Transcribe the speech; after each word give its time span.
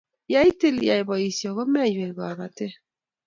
Yeitil 0.31 0.77
iyai 0.81 1.03
posyoi 1.07 1.55
ko 1.57 1.63
meiywei 1.73 2.15
kabetet. 2.17 2.73